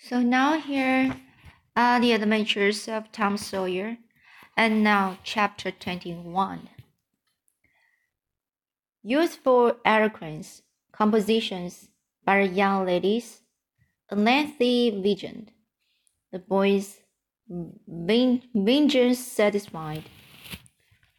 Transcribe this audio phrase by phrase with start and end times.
[0.00, 1.16] So now here
[1.74, 3.98] are the adventures of Tom Sawyer,
[4.56, 6.68] and now chapter 21.
[9.02, 11.88] Useful eloquence, compositions
[12.24, 13.40] by young ladies,
[14.08, 15.50] a lengthy vision,
[16.30, 17.00] the boys'
[17.48, 20.04] vengeance satisfied.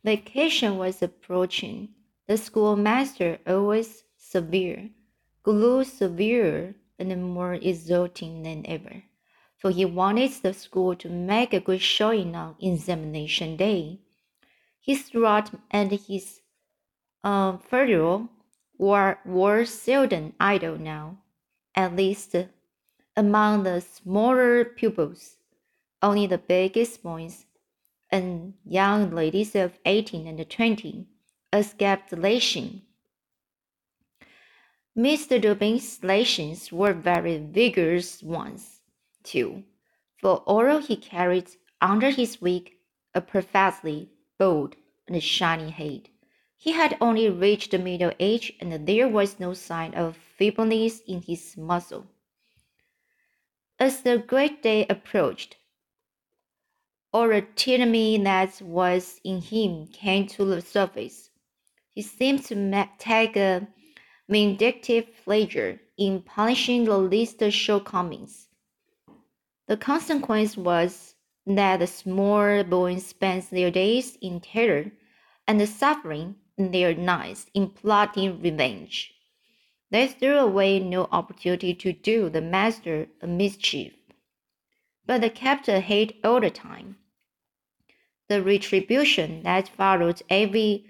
[0.05, 1.89] Vacation was approaching.
[2.27, 4.89] The schoolmaster, always severe,
[5.43, 9.04] grew severer and more exulting than ever,
[9.57, 14.00] for he wanted the school to make a good showing on examination day.
[14.82, 16.41] His rod and his
[17.24, 17.57] uh,
[18.77, 21.18] were, were seldom idle now,
[21.75, 22.36] at least
[23.16, 25.36] among the smaller pupils.
[26.02, 27.46] Only the biggest boys
[28.10, 31.07] and young ladies of eighteen and twenty
[31.52, 32.83] escaped lashing.
[35.00, 35.42] Mr.
[35.42, 38.81] Dobbin's lashings were very vigorous ones,
[39.23, 39.64] too,
[40.17, 42.73] for although he carried under his wig
[43.16, 44.75] a perfectly bald
[45.08, 46.09] and shiny head,
[46.58, 51.56] he had only reached middle age and there was no sign of feebleness in his
[51.56, 52.06] muscle.
[53.80, 55.56] As the great day approached,
[57.13, 61.30] all the tyranny that was in him came to the surface.
[61.88, 63.66] He seemed to take a
[64.30, 68.47] vindictive pleasure in punishing the least shortcomings.
[69.67, 74.91] The consequence was that the small boys spent their days in terror
[75.47, 79.13] and the suffering their nights in plotting revenge.
[79.91, 83.94] They threw away no opportunity to do the master a mischief
[85.09, 86.95] but the captor hate all the time.
[88.27, 90.85] The retribution that followed every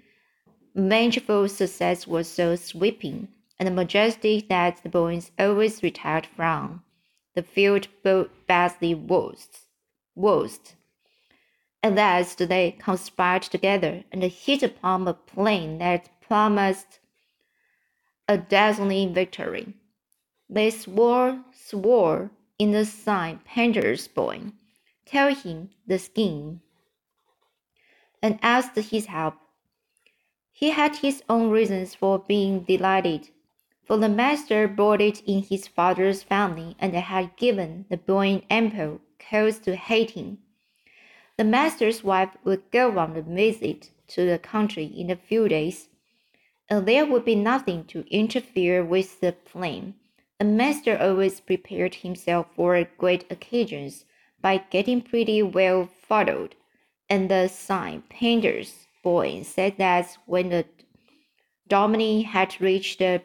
[0.74, 6.82] vengeful success was so sweeping and majestic that the boys always retired from
[7.34, 7.88] the field
[8.46, 9.60] badly worst.
[10.14, 10.74] worst.
[11.82, 16.98] At last they conspired together and hit upon a plan that promised
[18.28, 19.74] a dazzling victory.
[20.48, 24.52] They swore, swore in the sign painter's boy,
[25.06, 26.60] tell him the scheme,
[28.22, 29.34] and asked his help.
[30.60, 33.30] He had his own reasons for being delighted,
[33.82, 39.58] for the master boarded in his father's family and had given the boy ample cause
[39.60, 40.36] to hate him.
[41.38, 45.88] The master's wife would go on a visit to the country in a few days,
[46.68, 49.94] and there would be nothing to interfere with the plan
[50.38, 54.04] The master always prepared himself for great occasions
[54.42, 56.54] by getting pretty well followed,
[57.08, 60.64] and the sign painter's boy said that when the
[61.68, 63.22] dominie had reached the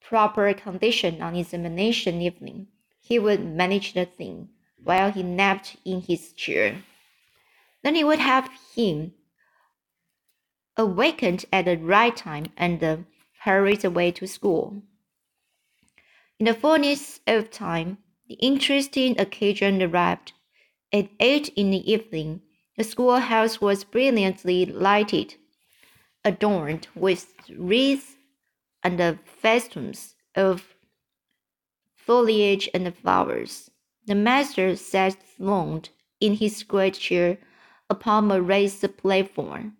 [0.00, 2.68] proper condition on examination evening,
[3.00, 4.48] he would manage the thing
[4.82, 6.82] while he napped in his chair.
[7.82, 9.12] Then he would have him
[10.76, 13.06] awakened at the right time and
[13.40, 14.82] hurried away to school.
[16.38, 20.32] In the fullness of time, the interesting occasion arrived.
[20.92, 22.40] At eight in the evening,
[22.76, 25.34] the schoolhouse was brilliantly lighted,
[26.24, 28.16] adorned with wreaths
[28.82, 30.74] and festoons of
[31.94, 33.70] foliage and flowers.
[34.06, 35.90] The master sat throned
[36.20, 37.38] in his great chair
[37.88, 39.76] upon a raised platform.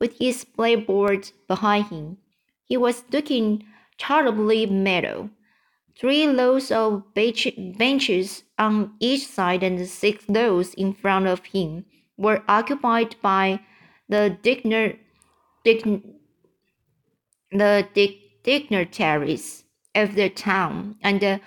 [0.00, 2.18] With his blackboard behind him,
[2.64, 3.64] he was looking
[3.98, 5.30] tolerably mellow
[5.96, 11.84] Three rows of benches on each side and six rows in front of him
[12.16, 13.60] were occupied by
[14.08, 14.96] the digner,
[15.64, 16.02] dign,
[17.50, 19.64] the dig, dignitaries
[19.94, 21.40] of the town and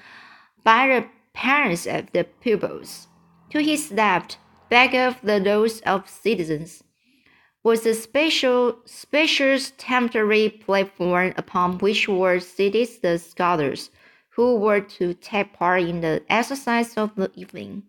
[0.63, 3.07] by the parents of the pupils.
[3.51, 4.37] To his left,
[4.69, 6.83] back of the rows of citizens,
[7.63, 13.91] was a special, spacious temporary platform upon which were seated the scholars
[14.29, 17.83] who were to take part in the exercise of the evening.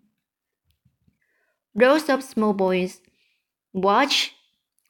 [1.81, 3.01] Rows of small boys,
[3.73, 4.35] watched,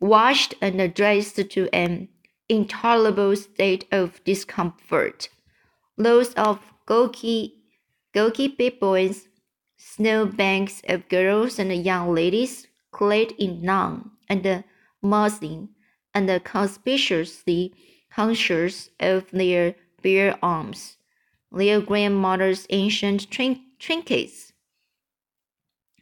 [0.01, 2.09] washed and dressed to an
[2.49, 5.29] intolerable state of discomfort.
[5.99, 7.55] Rows of gawky,
[8.15, 9.29] gawky big boys,
[9.77, 14.65] snowbanks of girls and young ladies clad in lawn and
[15.03, 15.69] muslin
[16.15, 17.73] and conspicuously
[18.11, 20.97] conscious of their bare arms
[21.53, 24.48] their grandmother's ancient trin trinkets,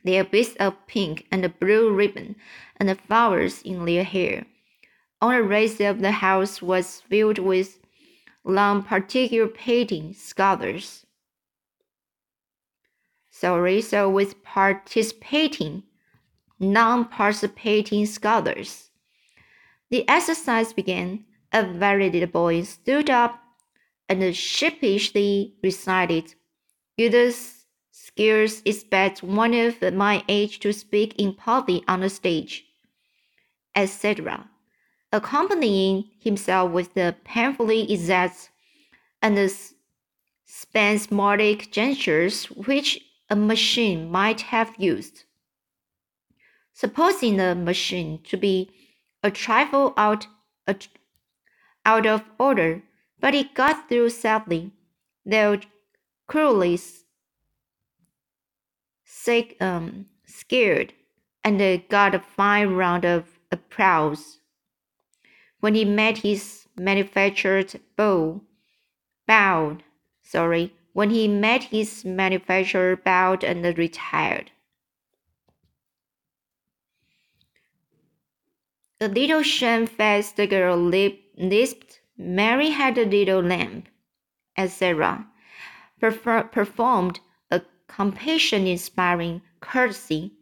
[0.06, 2.36] their bits of pink and blue ribbon,
[2.76, 4.46] and flowers in their hair.
[5.20, 7.78] All the rest of the house was filled with
[8.44, 11.04] long participating scholars.
[13.30, 15.82] sorry, so with participating,
[16.58, 18.90] non-participating scholars.
[19.90, 21.24] The exercise began.
[21.52, 23.40] A very little boy stood up
[24.08, 26.34] and sheepishly recited,
[26.96, 27.14] You'd
[28.16, 32.64] scarce expect one of my age to speak in public on the stage,
[33.74, 34.48] etc.,
[35.12, 38.50] accompanying himself with the painfully exact
[39.20, 39.38] and
[40.46, 42.98] spasmodic gestures which
[43.28, 45.24] a machine might have used.
[46.72, 48.70] Supposing the machine to be
[49.22, 50.26] a trifle out,
[50.66, 50.74] a,
[51.84, 52.82] out of order,
[53.20, 54.72] but it got through safely,
[55.26, 55.60] though
[56.26, 56.78] cruelly
[59.26, 60.92] sick, um, scared,
[61.42, 61.58] and
[61.88, 64.38] got a fine round of applause.
[65.58, 68.42] When he met his manufactured bow,
[69.26, 69.82] bowed,
[70.22, 74.52] sorry, when he met his manufacturer bowed and retired.
[79.00, 83.84] The little shamefaced girl lisped, Mary had a little lamb,
[84.56, 85.26] etc.,
[86.00, 87.20] performed
[87.88, 90.32] compassion inspiring courtesy,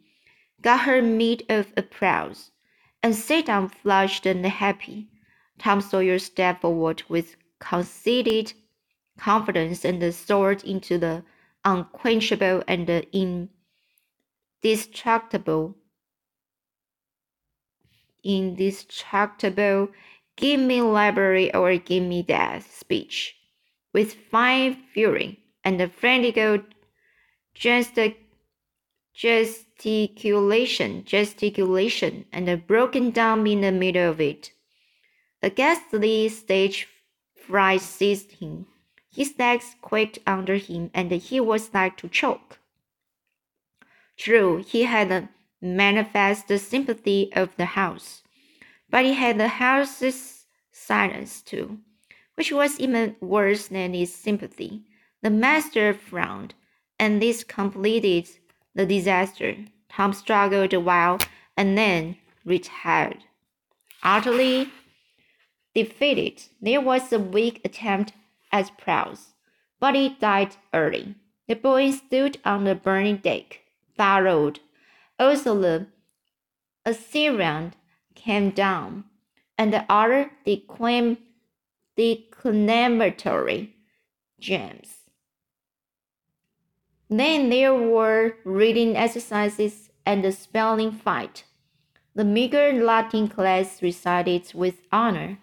[0.60, 2.50] got her meed of applause,
[3.02, 5.08] and sat down flushed and happy.
[5.58, 8.52] Tom Sawyer stepped forward with conceited
[9.18, 11.22] confidence and soared into the
[11.64, 12.88] unquenchable and
[14.62, 15.76] indestructible.
[18.22, 19.88] Indestructible.
[20.36, 23.36] Give me library or give me death speech.
[23.92, 26.36] With fine fury and a frantic
[27.54, 28.16] gestic
[29.14, 34.52] gesticulation gesticulation and a broken down in the middle of it.
[35.42, 36.88] A ghastly stage
[37.36, 38.66] fright seized him.
[39.14, 42.58] His legs quaked under him and he was like to choke.
[44.16, 45.28] True he had a
[45.60, 48.24] manifest sympathy of the house
[48.94, 51.78] but he had the house's silence too,
[52.36, 54.82] which was even worse than his sympathy.
[55.20, 56.54] The master frowned,
[56.98, 58.28] and this completed
[58.74, 59.56] the disaster.
[59.88, 61.18] Tom struggled a while
[61.56, 63.18] and then retired.
[64.02, 64.70] Utterly
[65.74, 68.12] defeated, there was a weak attempt
[68.52, 69.34] at prose,
[69.80, 71.14] but it died early.
[71.48, 73.60] The boy stood on the burning deck,
[73.96, 74.60] burrowed.
[75.18, 75.86] Also, the
[76.84, 77.74] Assyrian
[78.14, 79.04] came down,
[79.56, 81.18] and the other declam
[81.96, 83.74] declamatory
[84.40, 85.03] gems.
[87.16, 91.44] Then there were reading exercises and a spelling fight.
[92.16, 95.38] The meager Latin class recited with honor.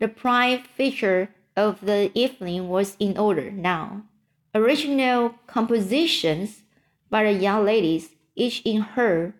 [0.00, 4.02] The prime feature of the evening was in order now.
[4.52, 6.62] Original compositions
[7.08, 9.34] by the young ladies, each in her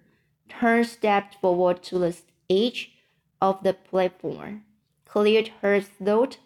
[0.48, 2.16] Turn stepped forward to the
[2.48, 2.92] edge
[3.40, 4.62] of the platform,
[5.04, 6.38] cleared her throat,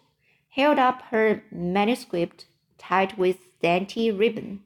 [0.49, 2.45] held up her manuscript
[2.77, 4.61] tied with dainty ribbon,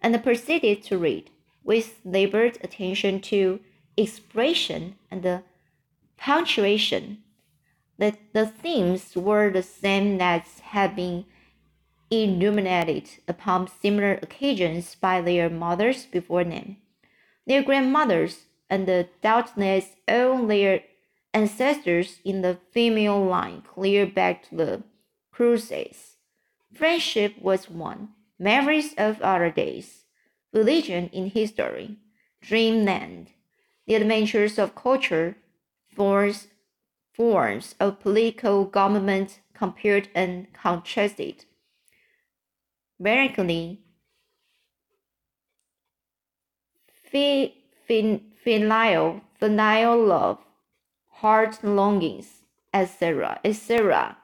[0.00, 1.30] and proceeded to read,
[1.64, 3.58] with labored attention to
[3.96, 5.42] expression and
[6.16, 7.18] punctuation.
[7.98, 11.24] The, the themes were the same that had been
[12.10, 16.76] illuminated upon similar occasions by their mothers before them.
[17.46, 20.82] Their grandmothers and the doubtless all their
[21.32, 24.82] ancestors in the female line clear back to the
[25.32, 26.16] Crusades.
[26.74, 30.04] Friendship was one, memories of other days,
[30.52, 31.98] religion in history,
[32.40, 33.28] dreamland,
[33.86, 35.36] the adventures of culture,
[35.94, 36.48] forms,
[37.12, 41.44] forms of political government compared and contrasted.
[47.10, 47.52] Fin,
[48.42, 50.38] filial, filial love,
[51.08, 52.42] heart longings,
[52.72, 54.16] etc., etc.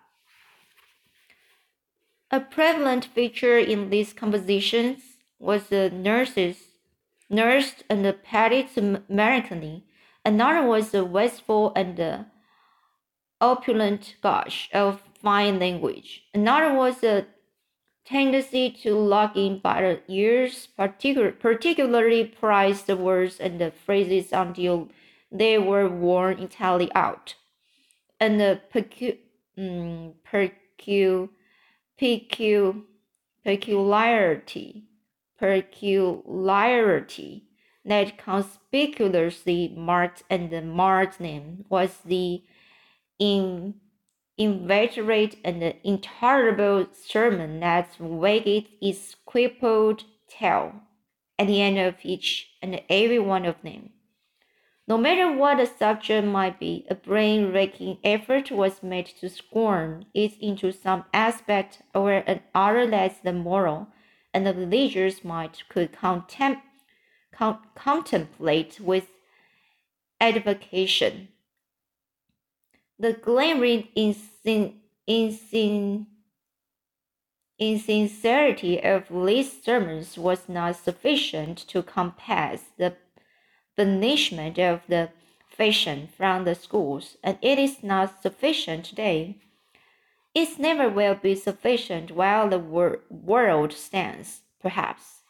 [2.30, 5.02] A prevalent feature in these compositions
[5.38, 6.56] was the nurses,
[7.30, 9.85] nursed and petted Americani.
[10.25, 12.26] Another was the wasteful and
[13.40, 16.25] opulent gush of fine language.
[16.35, 17.26] Another was the
[18.04, 24.33] tendency to lock in by the ears, particular, particularly prize the words and the phrases
[24.33, 24.88] until
[25.30, 27.35] they were worn entirely out.
[28.18, 29.18] And the pecu,
[29.59, 31.28] um, pecu,
[31.98, 32.84] pecu,
[33.44, 34.84] peculiarity,
[35.38, 37.44] peculiarity
[37.84, 42.42] that conspicuously marked and marked them was the
[43.18, 43.74] in
[44.38, 50.74] inveterate and intolerable sermon that wagged its crippled tail
[51.38, 53.88] at the end of each and every one of them.
[54.88, 60.07] No matter what the subject might be, a brain raking effort was made to scorn
[60.14, 63.88] it into some aspect or another less than moral,
[64.33, 66.62] and the religious mind could contem-
[67.33, 69.09] com- contemplate with
[70.21, 71.28] edification.
[72.99, 74.75] The glaring insin-
[75.09, 76.07] insin-
[77.59, 82.97] insincerity of these sermons was not sufficient to compass the
[83.76, 85.11] banishment of the
[85.49, 89.37] fashion from the schools, and it is not sufficient today.
[90.35, 95.23] It never will be sufficient while the wor world stands, perhaps.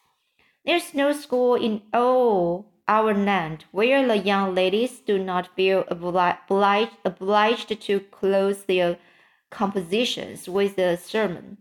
[0.64, 6.92] There's no school in all our land where the young ladies do not feel obliged,
[7.04, 8.98] obliged to close their
[9.50, 11.58] compositions with a sermon,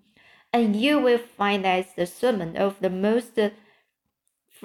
[0.52, 3.38] and you will find that the sermon of the most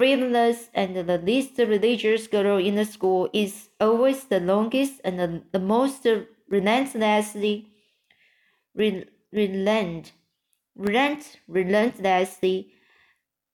[0.01, 5.43] frivolous and the least religious girl in the school is always the longest and the,
[5.51, 6.07] the most
[6.49, 7.67] relentlessly
[8.73, 10.11] re, relent,
[10.75, 12.71] relent, relentlessly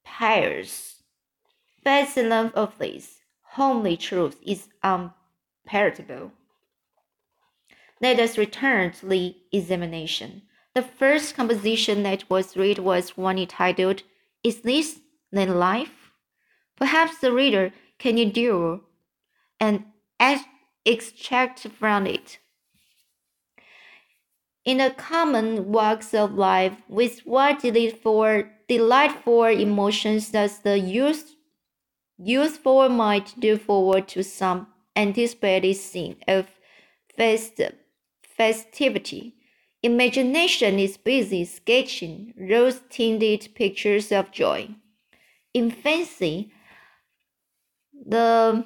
[0.05, 1.03] pious.
[1.83, 3.17] But the love of this
[3.55, 6.31] homely truth is unpalatable.
[7.99, 10.43] Let us return to the examination.
[10.73, 14.03] The first composition that was read was one entitled,
[14.45, 16.06] Is This Then Life?
[16.77, 18.81] Perhaps the reader can endure
[19.59, 19.83] and
[20.85, 22.39] extract from it.
[24.63, 31.35] In the common walks of life, with what delightful, delightful emotions does the youth,
[32.17, 36.47] youthful mind look forward to some anticipated scene of
[37.15, 37.61] fest,
[38.21, 39.35] festivity?
[39.81, 44.69] Imagination is busy sketching rose tinted pictures of joy.
[45.53, 46.51] In fancy,
[48.07, 48.65] the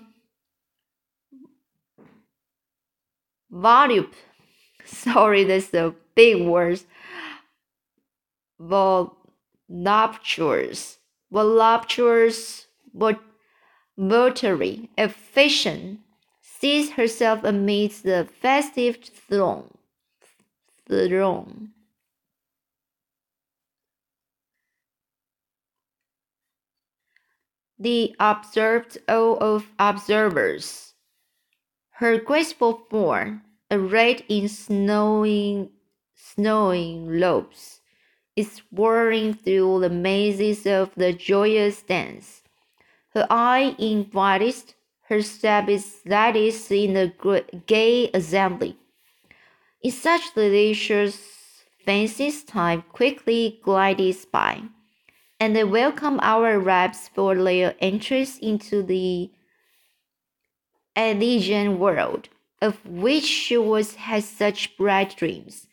[3.50, 4.12] volume.
[4.86, 6.82] Sorry that's a big word
[9.70, 10.98] voluptuous.
[11.32, 13.20] Voluptuous but
[13.98, 16.00] votary efficient.
[16.42, 19.78] Sees herself amidst the festive throng.
[20.88, 21.72] Throng
[27.82, 30.94] the observed awe of observers.
[31.94, 35.72] Her graceful form, arrayed in snowing,
[36.16, 37.82] snowing robes,
[38.36, 42.44] is whirling through the mazes of the joyous dance.
[43.16, 44.76] Her eye invites,
[45.10, 48.78] her step is lightest in the gay assembly.
[49.82, 51.20] In such delicious
[51.84, 54.62] fancies, time quickly glides by
[55.42, 59.32] and they welcome our raps for their entrance into the
[60.96, 62.30] Elysian world,
[62.62, 65.66] of which she was has such bright dreams.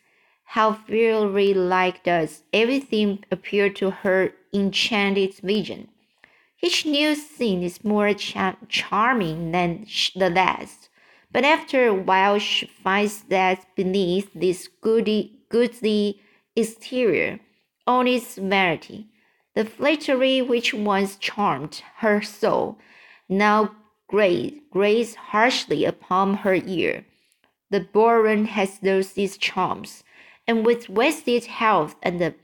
[0.43, 5.89] How fairy like does everything appear to her enchanted vision.
[6.63, 9.85] Each new scene is more char charming than
[10.15, 10.89] the last,
[11.31, 16.19] but after a while she finds that beneath this goody, goodly
[16.55, 17.39] exterior,
[17.85, 19.09] all is vanity
[19.59, 22.77] the flattery which once charmed her soul
[23.27, 23.69] now
[24.07, 27.05] grates harshly upon her ear.
[27.69, 30.05] The born has lost its charms,
[30.47, 32.35] and with wasted health and the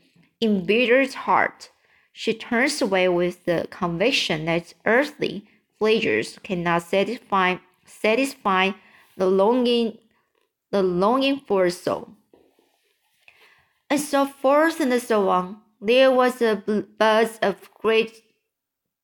[0.41, 1.69] embittered heart,
[2.11, 5.45] she turns away with the conviction that earthly
[5.79, 7.55] pleasures cannot satisfy
[7.85, 8.71] satisfy
[9.15, 9.99] the longing
[10.69, 12.09] the longing for a soul.
[13.89, 15.61] And so forth and so on.
[15.85, 16.55] There was a
[16.97, 18.23] buzz of great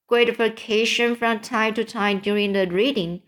[0.07, 3.21] gratification from time to time during the reading,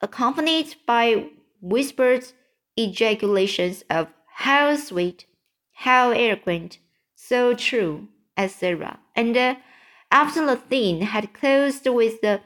[0.00, 2.26] accompanied by whispered
[2.76, 5.26] ejaculations of how sweet,
[5.72, 6.78] how eloquent,
[7.16, 9.00] so true, etc.
[9.16, 9.56] And uh,
[10.12, 12.40] after the thing had closed with the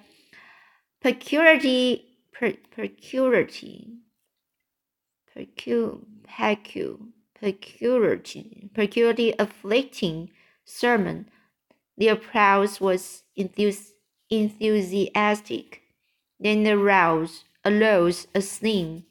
[1.02, 3.88] peculiarity, per, peculiarity,
[5.37, 10.30] pecu, pecu, peculiarity, peculiarly afflicting
[10.64, 11.26] sermon.
[11.97, 13.92] their applause was enthus
[14.30, 15.82] enthusiastic.
[16.38, 19.04] Then arose, arose a slim,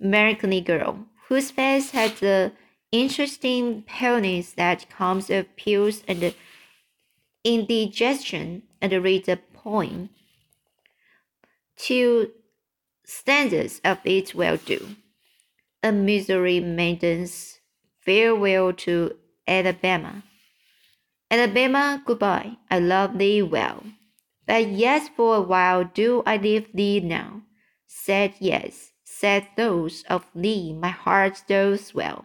[0.00, 2.52] American girl, whose face had the
[2.92, 6.34] interesting paleness that comes of pills and
[7.44, 10.10] indigestion, and read a poem.
[11.76, 12.32] Two
[13.04, 14.96] stanzas of it will do.
[15.82, 17.59] a Missouri maiden's
[18.00, 19.16] farewell to
[19.46, 20.22] Alabama.
[21.30, 23.84] Alabama, goodbye, I love thee well.
[24.46, 27.42] But yes, for a while do I leave thee now.
[27.86, 32.24] Said yes, said those of thee my heart doth swell,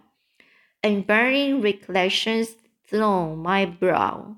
[0.82, 2.56] and burning recollections
[2.88, 4.38] throng my brow.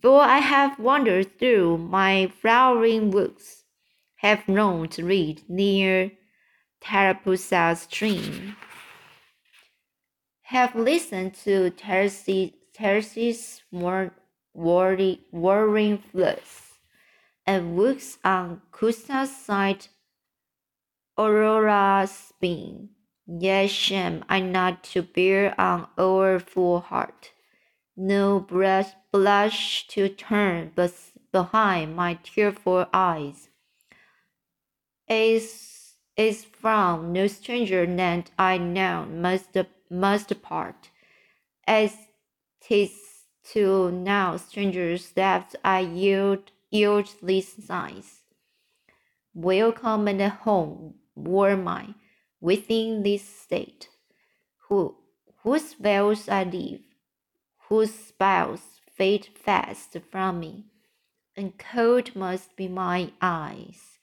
[0.00, 3.64] For I have wandered through my flowering woods,
[4.16, 6.12] have known to read near
[6.80, 8.56] Tallapoosa's stream,
[10.46, 12.54] have listened to Tennessee
[15.32, 16.78] whirring floods,
[17.44, 19.88] and walks on Coosa's side
[21.18, 22.90] Aurora's beam.
[23.26, 27.32] Yet shame I not to bear on our full heart,
[27.96, 30.94] no blush, blush to turn but
[31.32, 33.48] behind my tearful eyes.
[35.08, 39.52] Is is from no stranger land I now must
[39.90, 40.90] must part,
[41.66, 41.96] as
[42.60, 42.92] tis
[43.52, 48.22] to now strangers that I yield yield these signs.
[49.34, 51.94] Welcome and home were mine
[52.40, 53.88] within this state,
[54.68, 54.96] who
[55.42, 56.82] whose veils I leave,
[57.68, 58.62] whose spells
[58.92, 60.64] fade fast from me,
[61.36, 63.98] and cold must be my eyes,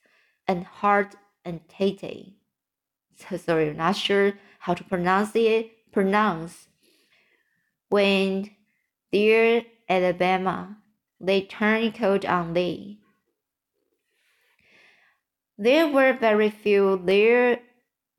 [0.47, 2.35] and heart and tate.
[3.15, 4.33] So sorry, not sure
[4.63, 5.91] how to pronounce it.
[5.91, 6.67] Pronounce
[7.89, 8.49] when
[9.11, 10.77] dear Alabama,
[11.19, 12.97] they turn cold on thee.
[15.57, 17.59] There were very few there,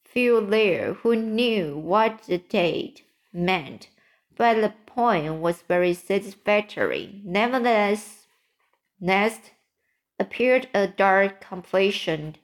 [0.04, 3.88] few there who knew what the date meant,
[4.36, 7.22] but the poem was very satisfactory.
[7.24, 8.26] Nevertheless,
[9.00, 9.50] next
[10.20, 12.38] appeared a dark complexioned,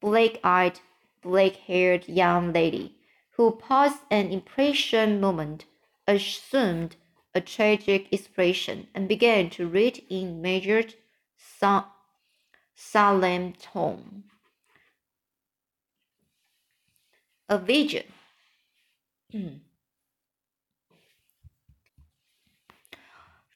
[0.00, 0.80] black eyed,
[1.22, 2.95] black haired young lady,
[3.36, 5.66] who paused an impression moment,
[6.06, 6.96] assumed
[7.34, 10.94] a tragic expression, and began to read in measured,
[12.74, 14.24] solemn tone.
[17.48, 18.06] A vision.
[19.30, 19.56] Hmm.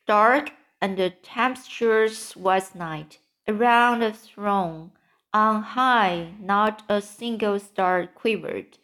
[0.07, 3.19] Dark and tempestuous was night.
[3.49, 4.93] Around the throne,
[5.33, 8.79] on high, not a single star quivered,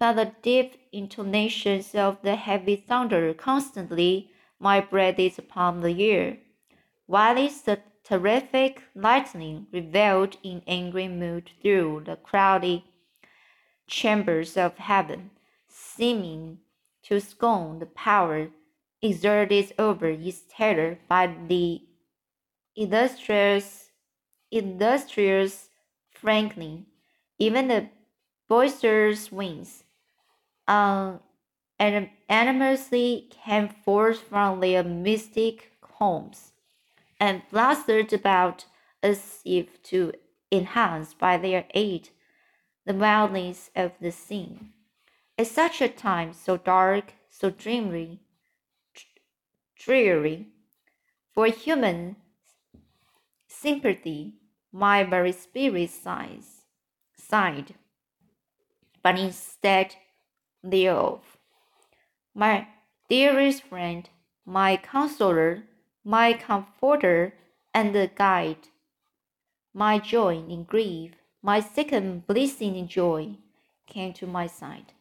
[0.00, 6.38] but the deep intonations of the heavy thunder constantly my breath is upon the ear.
[7.04, 12.82] While the terrific lightning revealed in angry mood through the crowded
[13.86, 15.32] chambers of heaven,
[15.68, 16.60] seeming
[17.02, 18.48] to scorn the power
[19.02, 21.82] exerted over its terror by the
[22.74, 23.90] illustrious,
[24.50, 25.68] illustrious
[26.10, 26.86] Franklin.
[27.38, 27.88] Even the
[28.48, 29.84] boisterous winds
[30.70, 31.18] um,
[31.80, 36.52] anonymously came forth from their mystic homes
[37.18, 38.66] and blustered about
[39.02, 40.12] as if to
[40.52, 42.10] enhance by their aid
[42.86, 44.72] the wildness of the scene.
[45.36, 48.20] At such a time, so dark, so dreary,
[49.76, 50.46] dreary,
[51.32, 52.16] for human
[53.48, 54.34] sympathy,
[54.72, 56.62] my very spirit sighs,
[57.16, 57.74] sighed.
[59.02, 59.96] But instead
[60.62, 61.20] thereof.
[62.34, 62.68] My
[63.08, 64.08] dearest friend,
[64.44, 65.64] my consoler,
[66.04, 67.34] my comforter
[67.74, 68.68] and guide,
[69.74, 73.36] my joy in grief, my second blessing in joy,
[73.86, 74.92] came to my side.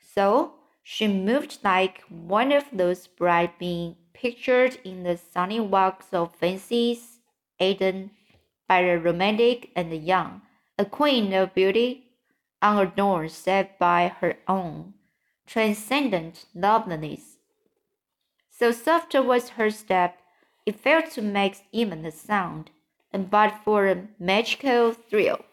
[0.00, 6.34] So she moved like one of those bright beings pictured in the sunny walks of
[6.34, 7.18] fancies,
[7.60, 8.10] Eden
[8.68, 10.42] by the romantic and the young,
[10.78, 12.07] a queen of beauty
[12.62, 14.94] unadorned save by her own
[15.46, 17.38] transcendent loveliness.
[18.50, 20.18] So soft was her step,
[20.66, 22.70] it failed to make even a sound,
[23.12, 25.44] and but for a magical thrill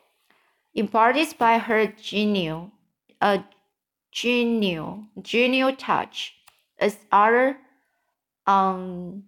[0.74, 2.72] imparted by her genial,
[3.22, 3.44] a
[4.12, 6.36] genial, genial touch,
[6.78, 7.58] as other
[8.46, 9.24] un,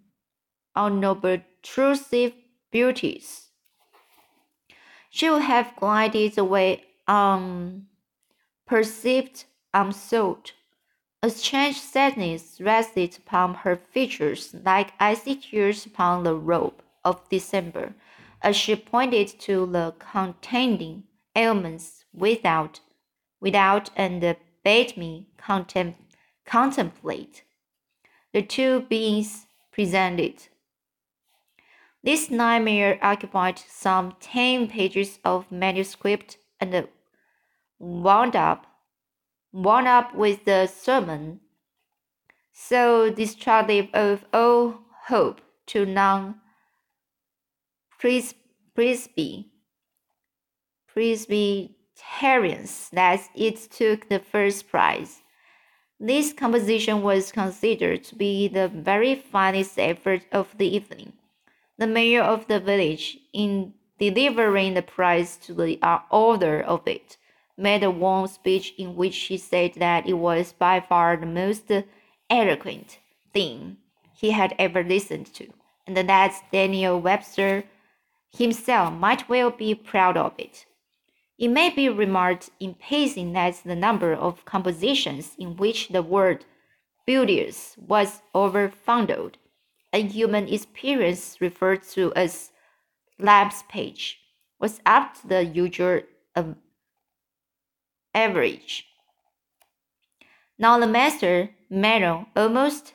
[0.76, 2.34] unobtrusive
[2.70, 3.48] beauties.
[5.08, 7.86] She would have glided away um,
[8.66, 9.44] perceived
[9.74, 10.52] unsought.
[11.22, 17.94] A strange sadness rested upon her features like icy tears upon the robe of December,
[18.40, 22.80] as she pointed to the contending ailments without,
[23.40, 25.94] without, and bade me contem
[26.44, 27.42] contemplate
[28.32, 30.48] the two beings presented.
[32.02, 36.88] This nightmare occupied some ten pages of manuscript and
[37.78, 38.66] wound up
[39.52, 41.40] worn up with the sermon,
[42.52, 46.36] so destructive of all hope to non
[47.98, 49.50] Presby
[50.86, 55.22] Presbyterians that it took the first prize.
[56.00, 61.14] This composition was considered to be the very finest effort of the evening.
[61.76, 67.16] The mayor of the village, in delivering the prize to the uh, author of it,
[67.58, 71.70] made a warm speech in which he said that it was by far the most
[72.30, 72.98] eloquent
[73.34, 73.76] thing
[74.14, 75.48] he had ever listened to,
[75.86, 77.64] and that Daniel Webster
[78.36, 80.66] himself might well be proud of it.
[81.38, 86.44] It may be remarked in passing that the number of compositions in which the word
[87.06, 89.34] beauteous was overfundled,
[89.92, 92.50] a human experience referred to as
[93.18, 94.20] lapse page,
[94.60, 96.00] was up to the usual
[96.36, 96.56] um,
[98.14, 98.86] average.
[100.58, 102.94] Now the master, Mero, almost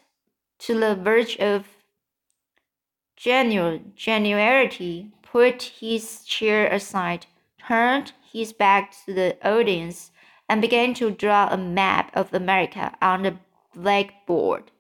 [0.60, 1.66] to the verge of
[3.16, 7.26] genu- genuality, put his chair aside,
[7.66, 10.12] turned his back to the audience
[10.50, 13.38] and began to draw a map of America on the
[13.74, 14.72] blackboard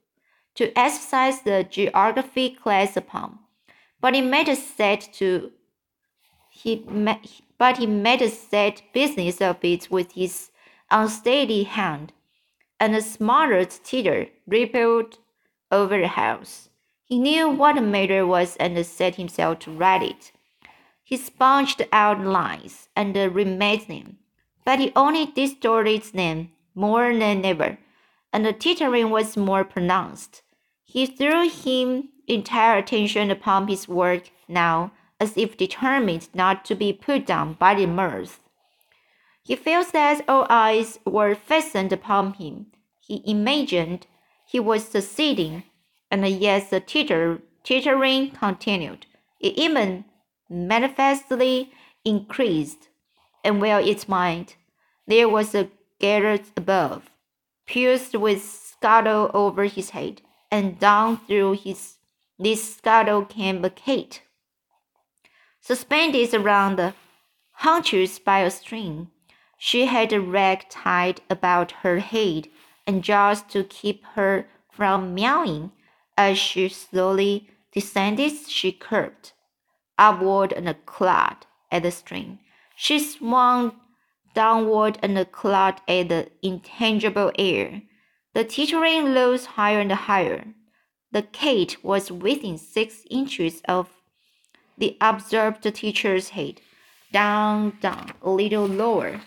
[0.55, 3.39] to exercise the geography class upon.
[4.01, 5.51] But he made a set to
[6.49, 6.85] he
[7.57, 10.51] but he made a sad business of it with his
[10.91, 12.13] unsteady hand,
[12.79, 15.17] and a smothered titter rippled
[15.71, 16.69] over the house.
[17.05, 20.31] He knew what the matter was and set himself to write it.
[21.03, 24.17] He sponged out lines and remade them,
[24.65, 27.77] but he only distorted them more than ever,
[28.31, 30.41] and the tittering was more pronounced.
[30.83, 34.91] He threw him entire attention upon his work now,
[35.23, 38.41] as if determined not to be put down by the mirth.
[39.47, 42.55] He felt that all eyes were fastened upon him.
[42.99, 44.07] He imagined
[44.45, 45.63] he was succeeding,
[46.11, 49.05] and yet the titter, tittering continued.
[49.39, 50.05] It even
[50.49, 51.71] manifestly
[52.03, 52.89] increased,
[53.45, 54.57] and while it might,
[55.07, 57.09] there was a garret above,
[57.65, 61.97] pierced with scuttle over his head, and down through his
[62.39, 64.21] this scuttle came a cat,
[65.63, 66.93] suspended around the
[67.53, 69.07] haunches by a string.
[69.57, 72.49] She had a rag tied about her head,
[72.85, 75.71] and just to keep her from meowing
[76.17, 79.31] as she slowly descended, she curved
[79.97, 82.39] upward and clawed at the string.
[82.75, 83.73] She swung
[84.33, 87.83] downward and clawed at the intangible air.
[88.33, 90.45] The tittering rose higher and higher.
[91.11, 93.89] The cat was within six inches of
[94.77, 96.61] the observed teacher's head,
[97.11, 99.21] down, down, a little lower,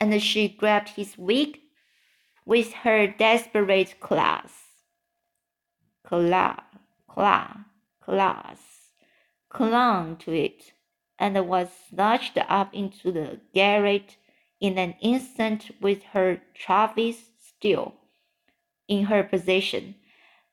[0.00, 1.58] and she grabbed his wig
[2.46, 4.52] with her desperate claws.
[6.04, 6.56] Claw,
[7.08, 7.56] claw,
[8.00, 8.58] claws.
[9.48, 10.72] Clung to it
[11.18, 14.16] and was snatched up into the garret
[14.60, 17.94] in an instant with her trophies still
[18.88, 19.94] in her possession,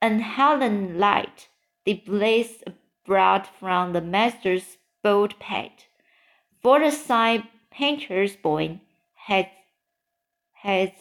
[0.02, 1.50] and Helen light
[1.86, 2.64] the blaze
[3.06, 5.86] brought from the master's boat pet,
[6.62, 8.80] for the sign painter's boy
[9.14, 9.50] had
[10.54, 10.94] had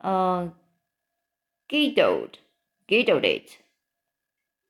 [0.00, 0.48] uh,
[1.68, 2.38] giggled,
[2.86, 3.58] giggled it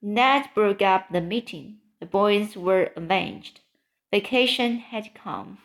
[0.05, 1.79] Ned broke up the meeting.
[2.01, 3.61] The boys were avenged.
[4.11, 5.59] Vacation had come.